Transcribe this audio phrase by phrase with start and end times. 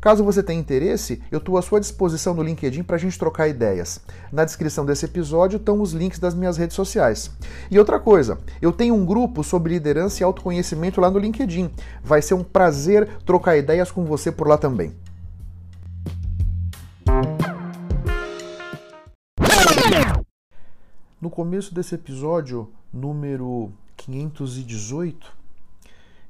[0.00, 3.48] Caso você tenha interesse, eu estou à sua disposição no LinkedIn para a gente trocar
[3.48, 4.00] ideias.
[4.30, 7.30] Na descrição desse episódio estão os links das minhas redes sociais.
[7.70, 11.70] E outra coisa, eu tenho um grupo sobre liderança e autoconhecimento lá no LinkedIn.
[12.04, 14.94] Vai ser um prazer trocar ideias com você por lá também.
[21.20, 25.32] No começo desse episódio, número 518,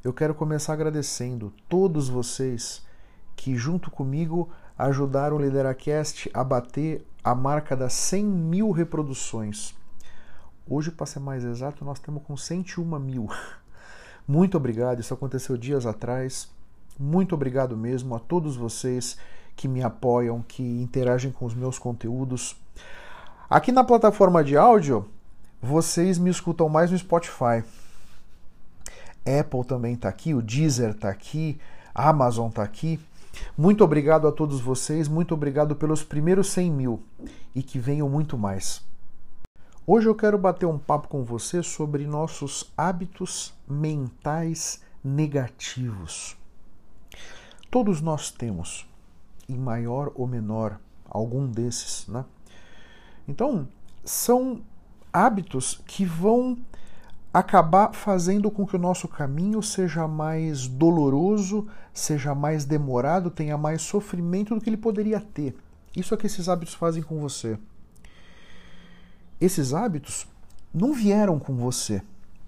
[0.03, 2.87] eu quero começar agradecendo todos vocês
[3.37, 9.75] que junto comigo ajudaram o Lideracast a bater a marca das 100 mil reproduções.
[10.69, 13.29] Hoje, para ser mais exato, nós estamos com 101 mil.
[14.27, 16.49] Muito obrigado, isso aconteceu dias atrás.
[16.99, 19.17] Muito obrigado mesmo a todos vocês
[19.55, 22.57] que me apoiam, que interagem com os meus conteúdos.
[23.49, 25.09] Aqui na plataforma de áudio,
[25.63, 27.63] vocês me escutam mais no Spotify.
[29.25, 31.59] Apple também está aqui, o Deezer está aqui,
[31.95, 33.01] a Amazon está aqui.
[33.57, 37.03] Muito obrigado a todos vocês, muito obrigado pelos primeiros 100 mil
[37.55, 38.85] e que venham muito mais.
[39.87, 46.37] Hoje eu quero bater um papo com você sobre nossos hábitos mentais negativos.
[47.71, 48.89] Todos nós temos,
[49.49, 52.25] em maior ou menor, algum desses, né?
[53.29, 53.69] Então,
[54.05, 54.61] são
[55.13, 56.59] hábitos que vão
[57.39, 63.83] acabar fazendo com que o nosso caminho seja mais doloroso, seja mais demorado, tenha mais
[63.83, 65.55] sofrimento do que ele poderia ter.
[65.95, 67.59] Isso é que esses hábitos fazem com você.
[69.39, 70.27] Esses hábitos
[70.73, 72.01] não vieram com você.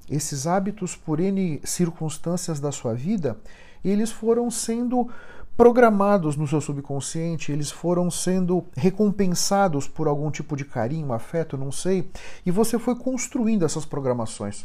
[0.09, 3.37] Esses hábitos, por N circunstâncias da sua vida,
[3.84, 5.10] eles foram sendo
[5.55, 11.70] programados no seu subconsciente, eles foram sendo recompensados por algum tipo de carinho, afeto, não
[11.70, 12.09] sei,
[12.47, 14.65] e você foi construindo essas programações.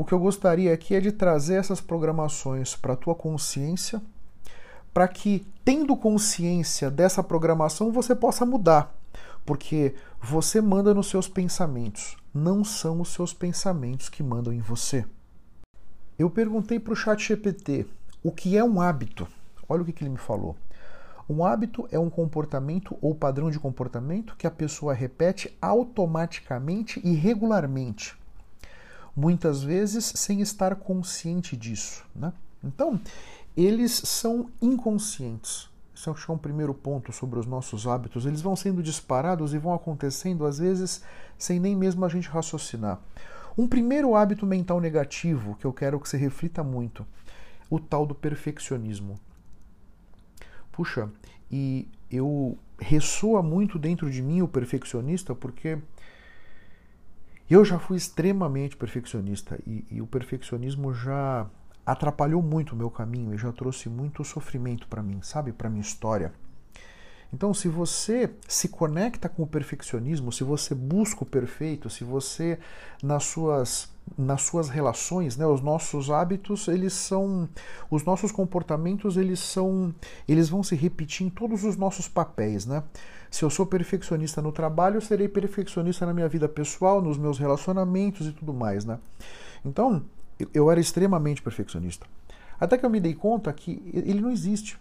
[0.00, 4.00] O que eu gostaria aqui é de trazer essas programações para a tua consciência,
[4.94, 8.94] para que, tendo consciência dessa programação, você possa mudar.
[9.44, 15.04] Porque você manda nos seus pensamentos, não são os seus pensamentos que mandam em você.
[16.18, 17.86] Eu perguntei para o chat GPT
[18.24, 19.28] o que é um hábito.
[19.68, 20.56] Olha o que, que ele me falou.
[21.28, 27.12] Um hábito é um comportamento ou padrão de comportamento que a pessoa repete automaticamente e
[27.12, 28.18] regularmente
[29.14, 32.04] muitas vezes sem estar consciente disso.
[32.14, 32.32] Né?
[32.62, 33.00] Então,
[33.56, 35.68] eles são inconscientes.
[35.94, 38.24] Isso é um primeiro ponto sobre os nossos hábitos.
[38.24, 41.02] Eles vão sendo disparados e vão acontecendo, às vezes,
[41.36, 42.98] sem nem mesmo a gente raciocinar.
[43.58, 47.06] Um primeiro hábito mental negativo que eu quero que você reflita muito:
[47.68, 49.20] o tal do perfeccionismo.
[50.72, 51.10] Puxa,
[51.50, 55.78] e eu ressoa muito dentro de mim o perfeccionista porque
[57.54, 61.46] eu já fui extremamente perfeccionista e, e o perfeccionismo já
[61.84, 65.80] atrapalhou muito o meu caminho e já trouxe muito sofrimento para mim, sabe, para minha
[65.80, 66.32] história.
[67.32, 72.58] Então, se você se conecta com o perfeccionismo, se você busca o perfeito, se você
[73.02, 77.48] nas suas nas suas relações, né, os nossos hábitos, eles são
[77.90, 79.94] os nossos comportamentos, eles são
[80.28, 82.82] eles vão se repetir em todos os nossos papéis, né?
[83.30, 87.38] Se eu sou perfeccionista no trabalho, eu serei perfeccionista na minha vida pessoal, nos meus
[87.38, 88.98] relacionamentos e tudo mais, né?
[89.64, 90.02] Então,
[90.52, 92.06] eu era extremamente perfeccionista.
[92.58, 94.78] Até que eu me dei conta que ele não existe.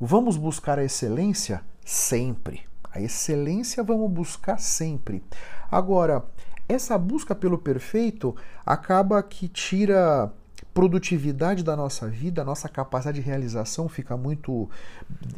[0.00, 2.62] Vamos buscar a excelência sempre.
[2.90, 5.22] A excelência vamos buscar sempre.
[5.70, 6.24] Agora,
[6.68, 8.34] essa busca pelo perfeito
[8.64, 10.32] acaba que tira
[10.72, 14.68] produtividade da nossa vida, a nossa capacidade de realização fica muito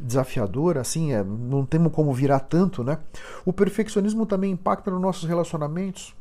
[0.00, 2.98] desafiadora, assim, é, não temos como virar tanto, né?
[3.44, 6.14] O perfeccionismo também impacta nos nossos relacionamentos.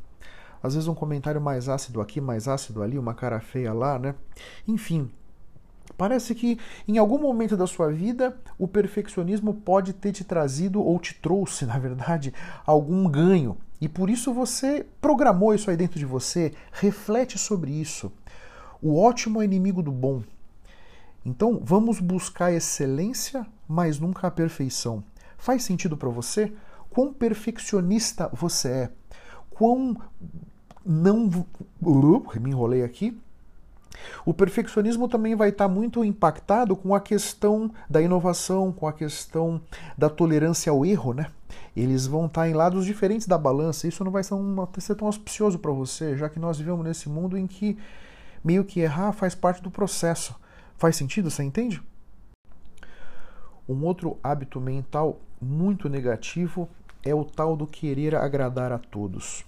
[0.62, 4.14] Às vezes um comentário mais ácido aqui, mais ácido ali, uma cara feia lá, né?
[4.68, 5.10] Enfim,
[5.96, 10.98] Parece que em algum momento da sua vida o perfeccionismo pode ter te trazido ou
[10.98, 12.34] te trouxe, na verdade,
[12.66, 13.56] algum ganho.
[13.80, 18.10] E por isso você programou isso aí dentro de você, reflete sobre isso.
[18.80, 20.22] O ótimo é inimigo do bom.
[21.24, 25.02] Então vamos buscar excelência, mas nunca a perfeição.
[25.36, 26.52] Faz sentido para você?
[26.88, 28.90] Quão perfeccionista você é?
[29.50, 29.96] Quão
[30.84, 31.28] não.
[32.40, 33.20] Me enrolei aqui.
[34.24, 39.60] O perfeccionismo também vai estar muito impactado com a questão da inovação, com a questão
[39.96, 41.26] da tolerância ao erro, né?
[41.76, 43.86] Eles vão estar em lados diferentes da balança.
[43.86, 47.08] Isso não vai ser, uma, ser tão auspicioso para você, já que nós vivemos nesse
[47.08, 47.78] mundo em que
[48.42, 50.34] meio que errar faz parte do processo.
[50.76, 51.30] Faz sentido?
[51.30, 51.82] Você entende?
[53.68, 56.68] Um outro hábito mental muito negativo
[57.02, 59.44] é o tal do querer agradar a todos.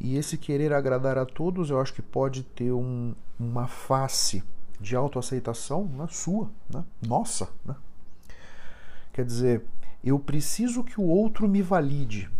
[0.00, 4.42] E esse querer agradar a todos, eu acho que pode ter um, uma face
[4.80, 6.82] de autoaceitação na sua, né?
[7.06, 7.48] nossa.
[7.64, 7.76] Né?
[9.12, 9.62] Quer dizer,
[10.02, 12.30] eu preciso que o outro me valide.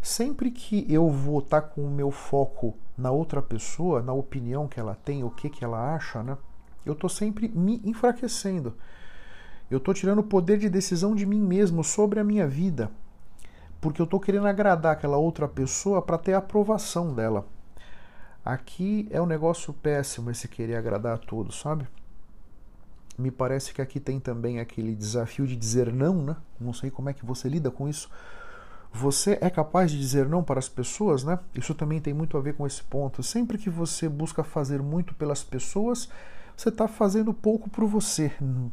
[0.00, 4.78] Sempre que eu vou estar com o meu foco na outra pessoa, na opinião que
[4.78, 6.36] ela tem, o que, que ela acha, né?
[6.84, 8.74] eu estou sempre me enfraquecendo.
[9.70, 12.90] Eu estou tirando o poder de decisão de mim mesmo sobre a minha vida
[13.80, 17.46] porque eu estou querendo agradar aquela outra pessoa para ter a aprovação dela.
[18.44, 21.86] Aqui é um negócio péssimo esse querer agradar a todos, sabe?
[23.18, 26.36] Me parece que aqui tem também aquele desafio de dizer não, né?
[26.60, 28.10] Não sei como é que você lida com isso.
[28.92, 31.38] Você é capaz de dizer não para as pessoas, né?
[31.54, 33.22] Isso também tem muito a ver com esse ponto.
[33.22, 36.08] Sempre que você busca fazer muito pelas pessoas,
[36.56, 38.32] você está fazendo pouco por você,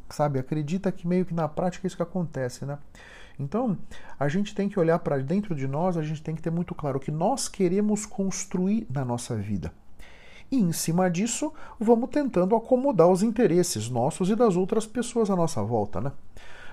[0.09, 0.39] sabe?
[0.39, 2.77] Acredita que meio que na prática é isso que acontece, né?
[3.37, 3.77] Então,
[4.19, 6.75] a gente tem que olhar para dentro de nós, a gente tem que ter muito
[6.75, 9.73] claro o que nós queremos construir na nossa vida.
[10.53, 15.35] E em cima disso, vamos tentando acomodar os interesses nossos e das outras pessoas à
[15.35, 16.11] nossa volta, né?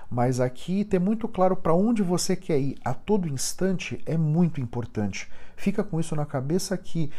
[0.07, 4.61] Mas aqui ter muito claro para onde você quer ir a todo instante é muito
[4.61, 5.27] importante.
[5.55, 7.09] Fica com isso na cabeça que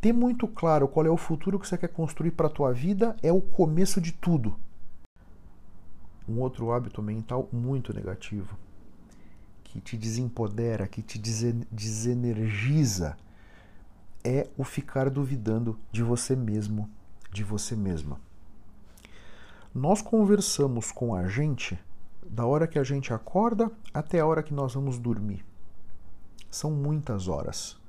[0.00, 3.16] ter muito claro qual é o futuro que você quer construir para a tua vida
[3.20, 4.54] é o começo de tudo.
[6.28, 8.56] Um outro hábito mental muito negativo
[9.64, 13.16] que te desempodera, que te desenergiza,
[14.24, 16.88] é o ficar duvidando de você mesmo,
[17.32, 18.20] de você mesma.
[19.74, 21.78] Nós conversamos com a gente
[22.28, 25.44] da hora que a gente acorda até a hora que nós vamos dormir.
[26.50, 27.80] São muitas horas.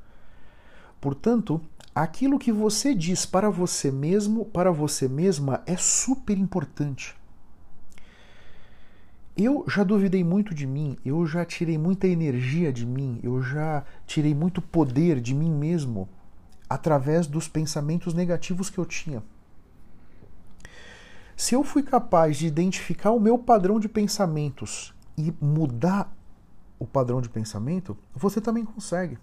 [0.99, 1.61] Portanto,
[1.93, 7.15] aquilo que você diz para você mesmo, para você mesma, é super importante.
[9.35, 13.83] Eu já duvidei muito de mim, eu já tirei muita energia de mim, eu já
[14.05, 16.07] tirei muito poder de mim mesmo
[16.73, 19.21] através dos pensamentos negativos que eu tinha.
[21.37, 26.11] Se eu fui capaz de identificar o meu padrão de pensamentos e mudar
[26.79, 29.19] o padrão de pensamento, você também consegue.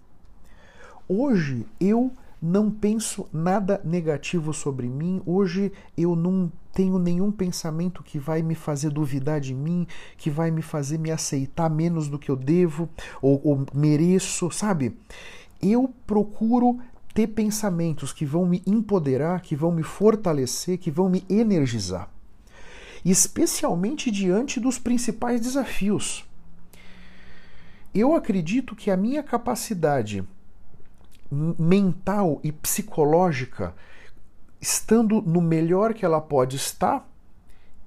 [1.09, 5.21] Hoje eu não penso nada negativo sobre mim.
[5.25, 10.51] Hoje eu não tenho nenhum pensamento que vai me fazer duvidar de mim, que vai
[10.51, 12.87] me fazer me aceitar menos do que eu devo
[13.21, 14.97] ou, ou mereço, sabe?
[15.61, 16.79] Eu procuro
[17.13, 22.09] ter pensamentos que vão me empoderar, que vão me fortalecer, que vão me energizar.
[23.03, 26.25] Especialmente diante dos principais desafios.
[27.93, 30.23] Eu acredito que a minha capacidade
[31.31, 33.75] mental e psicológica,
[34.59, 37.09] estando no melhor que ela pode estar,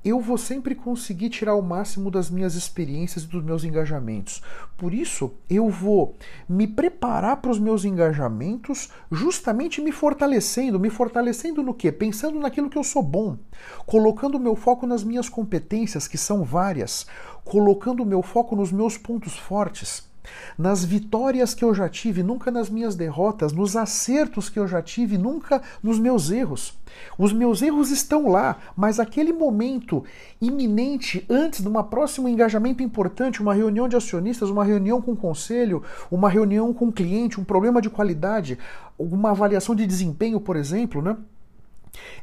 [0.04, 4.42] eu vou sempre conseguir tirar o máximo das minhas experiências e dos meus engajamentos.
[4.76, 6.14] Por isso, eu vou
[6.48, 10.78] me preparar para os meus engajamentos, justamente me fortalecendo.
[10.78, 11.90] Me fortalecendo no quê?
[11.90, 13.38] Pensando naquilo que eu sou bom,
[13.86, 17.06] colocando o meu foco nas minhas competências, que são várias,
[17.44, 20.12] colocando o meu foco nos meus pontos fortes
[20.56, 24.82] nas vitórias que eu já tive, nunca nas minhas derrotas, nos acertos que eu já
[24.82, 26.78] tive, nunca nos meus erros.
[27.18, 30.04] Os meus erros estão lá, mas aquele momento
[30.40, 35.16] iminente antes de um próximo engajamento importante, uma reunião de acionistas, uma reunião com o
[35.16, 38.58] conselho, uma reunião com o cliente, um problema de qualidade,
[38.98, 41.16] uma avaliação de desempenho, por exemplo, né?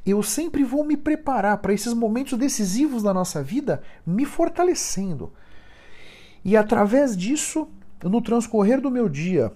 [0.05, 5.31] Eu sempre vou me preparar para esses momentos decisivos da nossa vida, me fortalecendo.
[6.43, 7.67] E através disso,
[8.10, 9.51] no transcorrer do meu dia,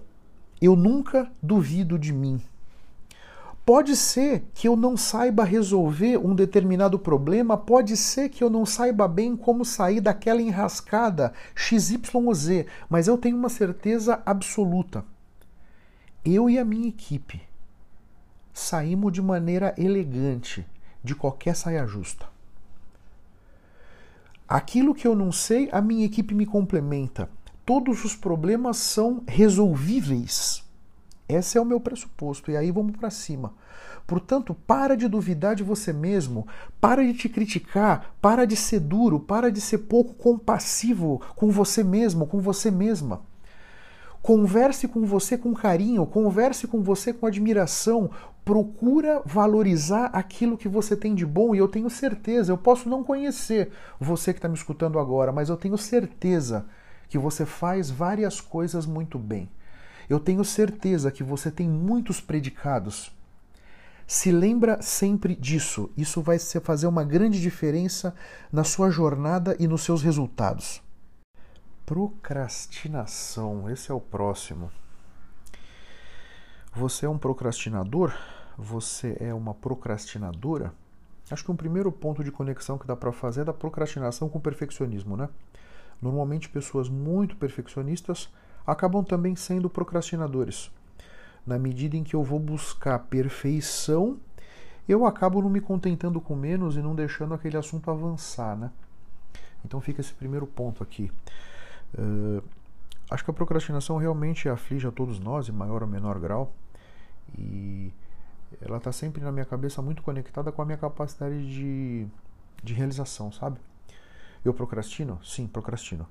[0.61, 2.41] eu nunca duvido de mim.
[3.65, 8.63] Pode ser que eu não saiba resolver um determinado problema, pode ser que eu não
[8.63, 15.03] saiba bem como sair daquela enrascada XYZ, mas eu tenho uma certeza absoluta.
[16.23, 17.41] Eu e a minha equipe
[18.53, 20.63] saímos de maneira elegante
[21.03, 22.27] de qualquer saia justa.
[24.47, 27.27] Aquilo que eu não sei, a minha equipe me complementa
[27.65, 30.63] todos os problemas são resolvíveis.
[31.27, 32.51] Esse é o meu pressuposto.
[32.51, 33.53] E aí vamos para cima.
[34.05, 36.48] Portanto, para de duvidar de você mesmo,
[36.79, 41.84] para de te criticar, para de ser duro, para de ser pouco compassivo com você
[41.84, 43.22] mesmo, com você mesma.
[44.22, 48.12] Converse com você com carinho, converse com você com admiração,
[48.43, 53.03] procura valorizar aquilo que você tem de bom e eu tenho certeza, eu posso não
[53.03, 56.65] conhecer você que está me escutando agora, mas eu tenho certeza
[57.07, 59.50] que você faz várias coisas muito bem.
[60.09, 63.12] Eu tenho certeza que você tem muitos predicados.
[64.07, 65.89] Se lembra sempre disso.
[65.97, 68.13] Isso vai fazer uma grande diferença
[68.51, 70.81] na sua jornada e nos seus resultados.
[71.85, 74.71] Procrastinação, esse é o próximo.
[76.74, 78.13] Você é um procrastinador?
[78.57, 80.74] Você é uma procrastinadora?
[81.31, 84.38] Acho que um primeiro ponto de conexão que dá para fazer é da procrastinação com
[84.38, 85.29] o perfeccionismo, né?
[86.01, 88.29] Normalmente pessoas muito perfeccionistas
[88.65, 90.71] acabam também sendo procrastinadores.
[91.45, 94.17] Na medida em que eu vou buscar perfeição,
[94.87, 98.71] eu acabo não me contentando com menos e não deixando aquele assunto avançar, né?
[99.63, 101.11] Então fica esse primeiro ponto aqui.
[101.97, 102.43] Uh,
[103.09, 106.53] acho que a procrastinação realmente aflige a todos nós, em maior ou menor grau,
[107.37, 107.91] e
[108.61, 112.07] ela está sempre na minha cabeça muito conectada com a minha capacidade de,
[112.63, 113.59] de realização, sabe?
[114.45, 115.19] Eu procrastino?
[115.23, 116.07] Sim, procrastino.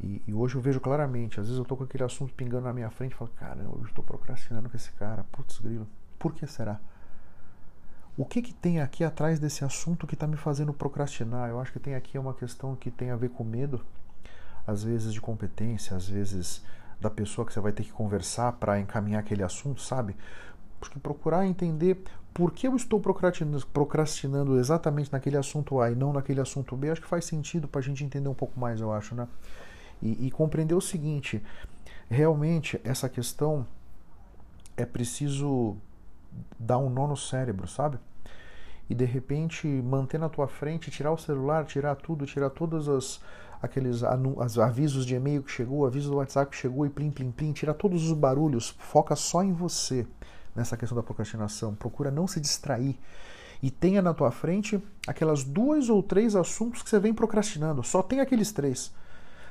[0.00, 2.72] E, e, hoje eu vejo claramente, às vezes eu tô com aquele assunto pingando na
[2.72, 5.86] minha frente e falo, cara, eu estou procrastinando com esse cara, putz grilo,
[6.18, 6.78] por que será?
[8.18, 11.48] O que que tem aqui atrás desse assunto que está me fazendo procrastinar?
[11.48, 13.80] Eu acho que tem aqui uma questão que tem a ver com medo,
[14.66, 16.62] às vezes de competência, às vezes
[17.00, 20.16] da pessoa que você vai ter que conversar para encaminhar aquele assunto, sabe?
[20.80, 22.02] Porque procurar entender
[22.36, 26.90] por que eu estou procrastinando, procrastinando exatamente naquele assunto A e não naquele assunto B,
[26.90, 29.26] acho que faz sentido para a gente entender um pouco mais, eu acho, né?
[30.02, 31.42] E, e compreender o seguinte:
[32.10, 33.66] realmente essa questão
[34.76, 35.78] é preciso
[36.58, 37.98] dar um nó no cérebro, sabe?
[38.86, 43.18] E de repente manter na tua frente, tirar o celular, tirar tudo, tirar todos os,
[43.62, 47.30] aqueles as avisos de e-mail que chegou, avisos do WhatsApp que chegou e plim, plim,
[47.30, 50.06] plim, tira todos os barulhos, foca só em você
[50.56, 51.74] nessa questão da procrastinação.
[51.74, 52.98] Procura não se distrair.
[53.62, 57.82] E tenha na tua frente aquelas duas ou três assuntos que você vem procrastinando.
[57.82, 58.92] Só tem aqueles três.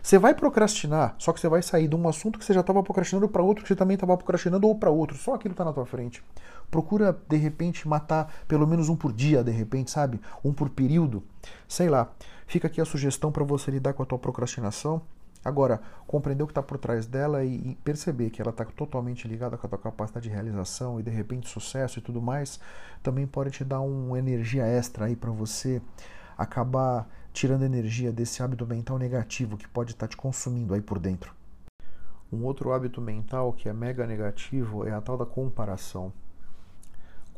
[0.06, 2.84] Você vai procrastinar, só que você vai sair de um assunto que você já estava
[2.84, 5.18] procrastinando para outro que você também estava procrastinando ou para outro.
[5.18, 6.24] Só aquilo está na tua frente.
[6.70, 10.22] Procura, de repente, matar pelo menos um por dia, de repente, sabe?
[10.44, 11.24] Um por período.
[11.68, 12.12] Sei lá.
[12.46, 15.02] Fica aqui a sugestão para você lidar com a tua procrastinação.
[15.46, 19.56] Agora, compreender o que está por trás dela e, perceber que ela está totalmente ligada
[19.56, 22.60] com a tua capacidade de realização e de repente sucesso e tudo mais,
[23.04, 25.80] também pode te dar uma energia extra aí para você
[26.36, 30.98] acabar tirando energia desse hábito mental negativo que pode estar tá te consumindo aí por
[30.98, 31.32] dentro.
[32.34, 36.12] Um outro hábito mental que é mega negativo é a tal da comparação.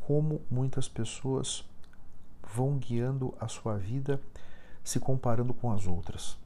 [0.06, 1.62] Como muitas pessoas
[2.54, 4.18] vão guiando a sua vida
[4.82, 6.38] se comparando com as outras.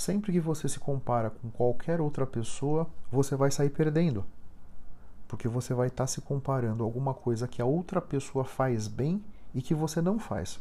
[0.00, 4.24] Sempre que você se compara com qualquer outra pessoa, você vai sair perdendo.
[5.28, 8.88] Porque você vai estar tá se comparando a alguma coisa que a outra pessoa faz
[8.88, 9.22] bem
[9.54, 10.58] e que você não faz.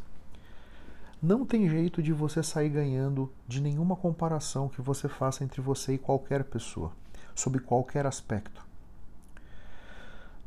[1.24, 5.93] Não tem jeito de você sair ganhando de nenhuma comparação que você faça entre você
[5.93, 6.91] e qualquer pessoa,
[7.34, 8.62] sob qualquer aspecto.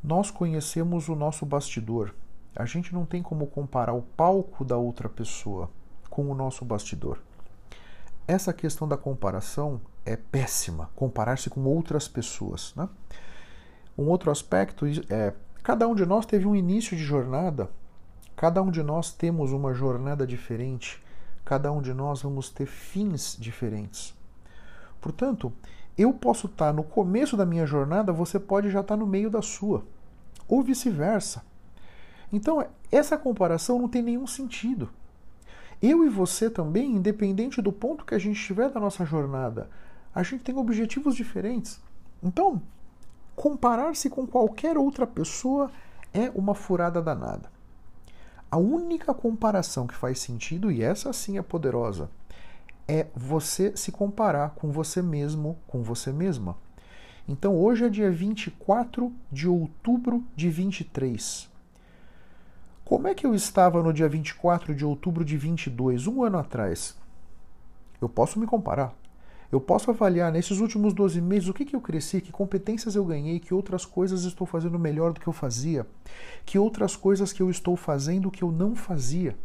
[0.04, 2.14] Nós conhecemos o nosso bastidor.
[2.54, 5.70] A gente não tem como comparar o palco da outra pessoa
[6.10, 7.18] com o nosso bastidor.
[8.32, 12.72] Essa questão da comparação é péssima, comparar-se com outras pessoas.
[12.74, 12.88] Né?
[13.96, 17.68] Um outro aspecto é: cada um de nós teve um início de jornada,
[18.34, 21.04] cada um de nós temos uma jornada diferente,
[21.44, 24.14] cada um de nós vamos ter fins diferentes.
[24.98, 25.52] Portanto,
[25.98, 29.42] eu posso estar no começo da minha jornada, você pode já estar no meio da
[29.42, 29.84] sua,
[30.48, 31.44] ou vice-versa.
[32.32, 34.88] Então, essa comparação não tem nenhum sentido.
[35.82, 39.68] Eu e você também, independente do ponto que a gente estiver da nossa jornada,
[40.14, 41.80] a gente tem objetivos diferentes.
[42.22, 42.62] Então,
[43.34, 45.72] comparar-se com qualquer outra pessoa
[46.14, 47.50] é uma furada danada.
[48.48, 52.08] A única comparação que faz sentido, e essa sim é poderosa,
[52.86, 56.56] é você se comparar com você mesmo, com você mesma.
[57.26, 61.50] Então hoje é dia 24 de outubro de 23.
[62.84, 66.96] Como é que eu estava no dia 24 de outubro de 22, um ano atrás?
[68.00, 68.92] Eu posso me comparar.
[69.52, 73.04] Eu posso avaliar nesses últimos 12 meses o que, que eu cresci, que competências eu
[73.04, 75.86] ganhei, que outras coisas estou fazendo melhor do que eu fazia,
[76.44, 79.36] que outras coisas que eu estou fazendo que eu não fazia.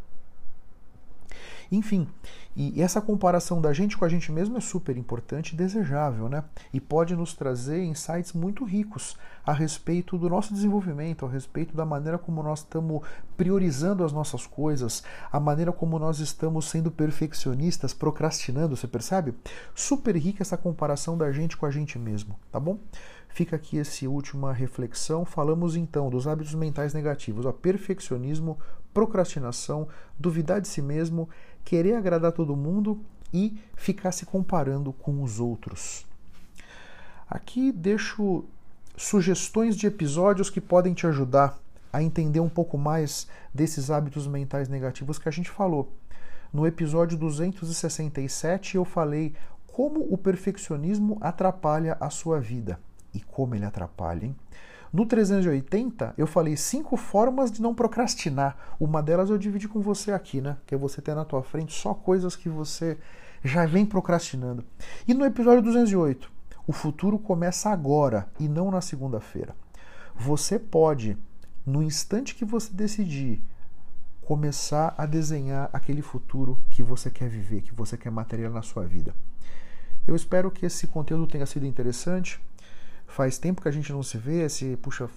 [1.71, 2.07] Enfim,
[2.55, 6.43] e essa comparação da gente com a gente mesmo é super importante e desejável, né?
[6.74, 11.86] E pode nos trazer insights muito ricos a respeito do nosso desenvolvimento, a respeito da
[11.86, 13.01] maneira como nós estamos
[13.36, 19.33] priorizando as nossas coisas, a maneira como nós estamos sendo perfeccionistas, procrastinando, você percebe?
[19.75, 22.79] Super rica essa comparação da gente com a gente mesmo, tá bom?
[23.29, 25.24] Fica aqui essa última reflexão.
[25.24, 28.57] Falamos então dos hábitos mentais negativos, ó, perfeccionismo,
[28.93, 31.29] procrastinação, duvidar de si mesmo,
[31.67, 32.97] querer agradar todo mundo
[33.33, 36.05] e ficar se comparando com os outros.
[37.29, 38.45] Aqui deixo
[38.95, 41.59] sugestões de episódios que podem te ajudar
[41.91, 45.91] a entender um pouco mais desses hábitos mentais negativos que a gente falou.
[46.53, 49.36] No episódio 267 eu falei
[49.67, 52.79] como o perfeccionismo atrapalha a sua vida
[53.13, 54.36] e como ele atrapalha, hein?
[54.91, 58.58] No 380, eu falei cinco formas de não procrastinar.
[58.79, 60.58] Uma delas eu dividi com você aqui, né?
[60.65, 62.98] Que é você ter na tua frente só coisas que você
[63.44, 64.63] já vem procrastinando.
[65.08, 66.32] E no episódio 208,
[66.65, 69.56] o futuro começa agora e não na segunda-feira.
[70.15, 71.17] Você pode,
[71.65, 73.41] no instante que você decidir,
[74.22, 78.86] começar a desenhar aquele futuro que você quer viver, que você quer materializar na sua
[78.86, 79.15] vida.
[80.06, 82.39] Eu espero que esse conteúdo tenha sido interessante.
[83.08, 85.10] Faz tempo que a gente não se vê, esse, puxa,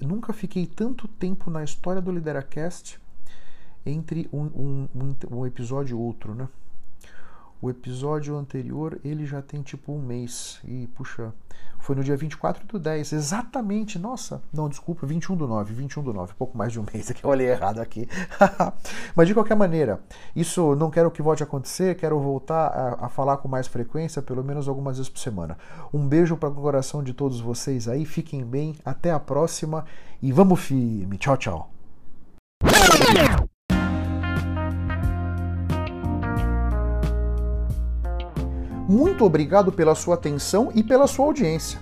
[0.00, 3.00] nunca fiquei tanto tempo na história do Lideracast
[3.84, 6.48] entre um, um, um episódio e outro, né?
[7.62, 10.58] O episódio anterior, ele já tem tipo um mês.
[10.64, 11.32] E, puxa,
[11.78, 13.12] foi no dia 24 do 10.
[13.12, 14.42] Exatamente, nossa.
[14.52, 15.74] Não, desculpa, 21 do 9.
[15.74, 17.24] 21 do 9, pouco mais de um mês aqui.
[17.24, 18.08] Eu olhei errado aqui.
[19.14, 20.00] Mas de qualquer maneira,
[20.34, 21.96] isso não quero que volte a acontecer.
[21.96, 25.58] Quero voltar a, a falar com mais frequência, pelo menos algumas vezes por semana.
[25.92, 28.04] Um beijo para o coração de todos vocês aí.
[28.04, 28.76] Fiquem bem.
[28.84, 29.84] Até a próxima.
[30.22, 31.18] E vamos firme.
[31.18, 31.70] Tchau, tchau.
[38.90, 41.78] Muito obrigado pela sua atenção e pela sua audiência.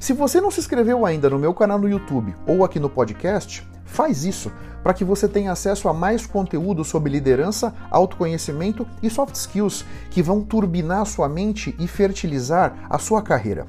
[0.00, 3.68] Se você não se inscreveu ainda no meu canal no YouTube ou aqui no podcast,
[3.88, 9.34] faz isso para que você tenha acesso a mais conteúdo sobre liderança, autoconhecimento e soft
[9.34, 13.66] skills que vão turbinar sua mente e fertilizar a sua carreira.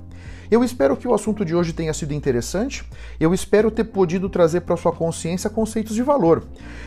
[0.51, 2.83] Eu espero que o assunto de hoje tenha sido interessante.
[3.19, 6.43] Eu espero ter podido trazer para sua consciência conceitos de valor.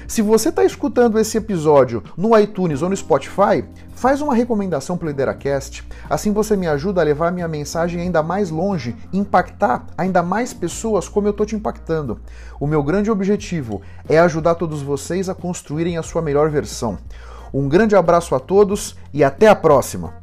[0.09, 3.65] Se você está escutando esse episódio no iTunes ou no Spotify,
[3.95, 5.87] faz uma recomendação para o Lideracast.
[6.11, 11.09] Assim você me ajuda a levar minha mensagem ainda mais longe, impactar ainda mais pessoas
[11.09, 12.21] como eu estou te impactando.
[12.59, 16.99] O meu grande objetivo é ajudar todos vocês a construírem a sua melhor versão.
[17.55, 20.22] Um grande abraço a todos e até a próxima!